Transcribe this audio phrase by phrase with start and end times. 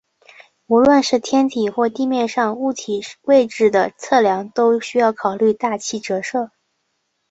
[0.65, 6.49] 无论是天体或地面上物体位置的测量都需要考虑大气折射。